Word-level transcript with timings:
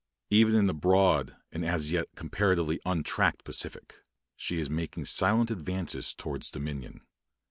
Even 0.31 0.55
in 0.55 0.65
the 0.65 0.73
broad, 0.73 1.35
and 1.51 1.63
as 1.63 1.91
yet 1.91 2.07
comparatively 2.15 2.79
untracked 2.87 3.43
Pacific, 3.43 3.99
she 4.35 4.57
is 4.59 4.67
making 4.67 5.05
silent 5.05 5.51
advances 5.51 6.15
towards 6.15 6.49
dominion. 6.49 7.01